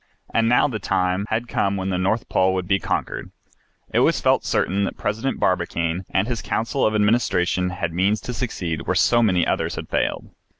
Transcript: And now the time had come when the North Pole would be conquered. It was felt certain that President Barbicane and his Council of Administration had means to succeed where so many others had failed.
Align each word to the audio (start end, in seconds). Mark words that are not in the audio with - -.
And 0.33 0.49
now 0.49 0.67
the 0.67 0.79
time 0.79 1.27
had 1.29 1.47
come 1.47 1.77
when 1.77 1.91
the 1.91 1.97
North 1.99 2.27
Pole 2.27 2.55
would 2.55 2.67
be 2.67 2.79
conquered. 2.79 3.29
It 3.93 3.99
was 3.99 4.19
felt 4.19 4.43
certain 4.43 4.83
that 4.85 4.97
President 4.97 5.39
Barbicane 5.39 6.05
and 6.09 6.27
his 6.27 6.41
Council 6.41 6.87
of 6.87 6.95
Administration 6.95 7.69
had 7.69 7.93
means 7.93 8.19
to 8.21 8.33
succeed 8.33 8.87
where 8.87 8.95
so 8.95 9.21
many 9.21 9.45
others 9.45 9.75
had 9.75 9.89
failed. 9.89 10.31